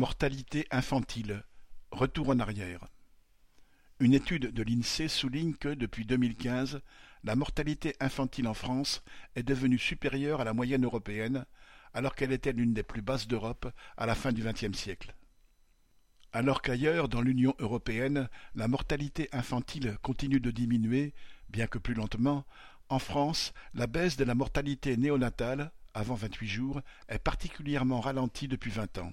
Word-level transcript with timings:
Mortalité 0.00 0.66
infantile, 0.70 1.44
retour 1.90 2.30
en 2.30 2.38
arrière. 2.38 2.88
Une 3.98 4.14
étude 4.14 4.50
de 4.50 4.62
l'INSEE 4.62 5.08
souligne 5.08 5.52
que, 5.52 5.68
depuis 5.68 6.06
deux 6.06 6.16
mille 6.16 6.36
quinze, 6.36 6.80
la 7.22 7.36
mortalité 7.36 7.94
infantile 8.00 8.48
en 8.48 8.54
France 8.54 9.02
est 9.36 9.42
devenue 9.42 9.76
supérieure 9.76 10.40
à 10.40 10.44
la 10.44 10.54
moyenne 10.54 10.86
européenne, 10.86 11.44
alors 11.92 12.14
qu'elle 12.14 12.32
était 12.32 12.54
l'une 12.54 12.72
des 12.72 12.82
plus 12.82 13.02
basses 13.02 13.28
d'Europe 13.28 13.70
à 13.98 14.06
la 14.06 14.14
fin 14.14 14.32
du 14.32 14.42
XXe 14.42 14.72
siècle. 14.72 15.14
Alors 16.32 16.62
qu'ailleurs 16.62 17.10
dans 17.10 17.20
l'Union 17.20 17.54
européenne, 17.58 18.30
la 18.54 18.68
mortalité 18.68 19.28
infantile 19.32 19.98
continue 20.00 20.40
de 20.40 20.50
diminuer, 20.50 21.12
bien 21.50 21.66
que 21.66 21.76
plus 21.76 21.92
lentement, 21.92 22.46
en 22.88 23.00
France, 23.00 23.52
la 23.74 23.86
baisse 23.86 24.16
de 24.16 24.24
la 24.24 24.34
mortalité 24.34 24.96
néonatale, 24.96 25.72
avant 25.92 26.14
vingt-huit 26.14 26.48
jours, 26.48 26.80
est 27.08 27.18
particulièrement 27.18 28.00
ralentie 28.00 28.48
depuis 28.48 28.70
vingt 28.70 28.96
ans. 28.96 29.12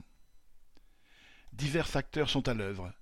Divers 1.58 1.88
facteurs 1.88 2.30
sont 2.30 2.48
à 2.48 2.54
l'œuvre. 2.54 2.94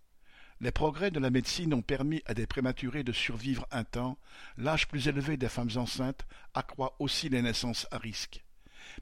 Les 0.62 0.72
progrès 0.72 1.12
de 1.12 1.20
la 1.20 1.30
médecine 1.30 1.74
ont 1.74 1.82
permis 1.82 2.22
à 2.26 2.34
des 2.34 2.48
prématurés 2.48 3.04
de 3.04 3.12
survivre 3.12 3.68
un 3.70 3.84
temps, 3.84 4.18
l'âge 4.56 4.88
plus 4.88 5.10
élevé 5.10 5.36
des 5.36 5.50
femmes 5.50 5.76
enceintes 5.76 6.26
accroît 6.54 6.96
aussi 7.00 7.28
les 7.28 7.42
naissances 7.42 7.86
à 7.92 7.98
risque. 7.98 8.46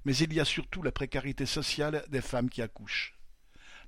Mais 0.06 0.18
il 0.18 0.34
y 0.34 0.40
a 0.40 0.46
surtout 0.46 0.82
la 0.82 0.92
précarité 0.92 1.46
sociale 1.46 2.04
des 2.10 2.22
femmes 2.22 2.50
qui 2.50 2.64
accouchent. 2.64 3.14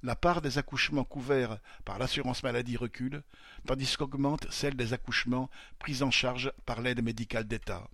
La 0.04 0.16
part 0.16 0.44
des 0.44 0.60
accouchements 0.60 1.04
couverts 1.04 1.58
par 1.84 1.98
l'assurance 1.98 2.44
maladie 2.44 2.78
recule, 2.78 3.24
tandis 3.66 3.98
qu'augmente 3.98 4.46
celle 4.52 4.76
des 4.76 4.94
accouchements 4.94 5.50
pris 5.80 6.04
en 6.04 6.12
charge 6.12 6.54
par 6.68 6.80
l'aide 6.80 7.04
médicale 7.04 7.48
d'État. 7.48 7.90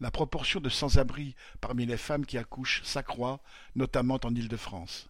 La 0.00 0.10
proportion 0.10 0.58
de 0.58 0.68
sans-abri 0.68 1.36
parmi 1.60 1.86
les 1.86 1.96
femmes 1.96 2.26
qui 2.26 2.38
accouchent 2.38 2.82
s'accroît, 2.82 3.40
notamment 3.76 4.18
en 4.24 4.34
Île-de-France. 4.34 5.08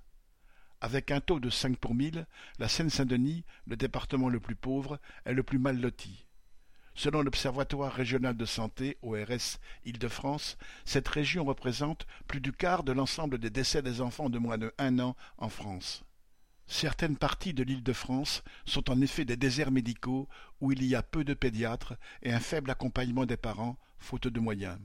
Avec 0.86 1.10
un 1.10 1.18
taux 1.18 1.40
de 1.40 1.50
cinq 1.50 1.76
pour 1.78 1.96
mille, 1.96 2.28
la 2.60 2.68
Seine-Saint-Denis, 2.68 3.42
le 3.66 3.77
département 3.77 4.28
le 4.28 4.38
plus 4.38 4.55
pauvre, 4.55 5.00
est 5.24 5.33
le 5.33 5.42
plus 5.42 5.58
mal 5.58 5.80
loti. 5.80 6.27
Selon 6.94 7.22
l'Observatoire 7.22 7.92
régional 7.92 8.36
de 8.36 8.44
santé, 8.44 8.96
ORS 9.02 9.58
Île-de-France, 9.84 10.56
cette 10.84 11.08
région 11.08 11.44
représente 11.44 12.06
plus 12.28 12.41
du 12.41 12.52
quart 12.52 12.84
de 12.84 12.92
l'ensemble 12.92 13.38
des 13.38 13.50
décès 13.50 13.83
des 13.83 14.00
enfants 14.00 14.30
de 14.30 14.38
moins 14.38 14.58
de 14.58 14.72
un 14.78 15.00
an 15.00 15.16
en 15.38 15.48
France. 15.48 16.05
Certaines 16.69 17.16
parties 17.16 17.52
de 17.52 17.64
l'Île-de-France 17.64 18.44
sont 18.64 18.89
en 18.89 19.00
effet 19.00 19.24
des 19.24 19.36
déserts 19.36 19.72
médicaux 19.72 20.28
où 20.61 20.70
il 20.70 20.84
y 20.84 20.94
a 20.94 21.02
peu 21.02 21.24
de 21.24 21.34
pédiatres 21.34 21.94
et 22.22 22.33
un 22.33 22.39
faible 22.39 22.70
accompagnement 22.70 23.27
des 23.27 23.36
parents, 23.36 23.77
faute 23.98 24.28
de 24.28 24.39
moyens. 24.39 24.78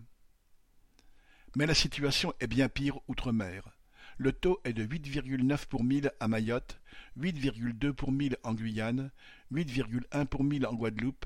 Mais 1.55 1.67
la 1.67 1.75
situation 1.75 2.33
est 2.39 2.47
bien 2.47 2.69
pire 2.69 2.97
outre-mer. 3.07 3.71
Le 4.17 4.31
taux 4.31 4.59
est 4.63 4.73
de 4.73 4.85
8,9 4.85 5.67
pour 5.67 5.83
mille 5.83 6.11
à 6.19 6.27
Mayotte, 6.27 6.79
8,2 7.19 7.91
pour 7.93 8.11
mille 8.11 8.37
en 8.43 8.53
Guyane, 8.53 9.11
8,1 9.51 10.25
pour 10.25 10.43
mille 10.43 10.65
en 10.65 10.73
Guadeloupe, 10.73 11.25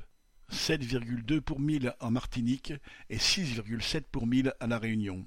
7,2 0.52 1.42
pour 1.42 1.60
mille 1.60 1.94
en 2.00 2.12
Martinique 2.12 2.74
et 3.10 3.18
6,7 3.18 4.04
pour 4.12 4.28
mille 4.28 4.54
à 4.60 4.68
La 4.68 4.78
Réunion. 4.78 5.26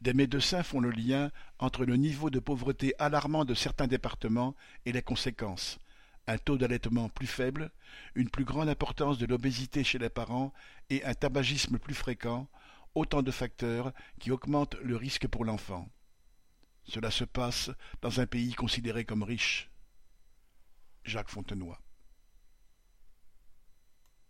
Des 0.00 0.12
médecins 0.12 0.62
font 0.62 0.80
le 0.80 0.90
lien 0.90 1.30
entre 1.58 1.84
le 1.84 1.96
niveau 1.96 2.28
de 2.28 2.38
pauvreté 2.38 2.94
alarmant 2.98 3.44
de 3.44 3.54
certains 3.54 3.86
départements 3.86 4.54
et 4.84 4.92
les 4.92 5.02
conséquences. 5.02 5.78
Un 6.26 6.36
taux 6.38 6.58
d'allaitement 6.58 7.08
plus 7.08 7.26
faible, 7.26 7.70
une 8.14 8.28
plus 8.28 8.44
grande 8.44 8.68
importance 8.68 9.18
de 9.18 9.26
l'obésité 9.26 9.84
chez 9.84 9.98
les 9.98 10.08
parents 10.08 10.52
et 10.90 11.04
un 11.04 11.14
tabagisme 11.14 11.78
plus 11.78 11.94
fréquent, 11.94 12.48
autant 12.94 13.22
de 13.22 13.30
facteurs 13.30 13.92
qui 14.18 14.30
augmentent 14.30 14.76
le 14.82 14.96
risque 14.96 15.26
pour 15.26 15.44
l'enfant. 15.44 15.88
Cela 16.94 17.10
se 17.10 17.24
passe 17.24 17.72
dans 18.02 18.20
un 18.20 18.26
pays 18.26 18.54
considéré 18.54 19.04
comme 19.04 19.24
riche. 19.24 19.68
Jacques 21.02 21.28
Fontenoy 21.28 21.76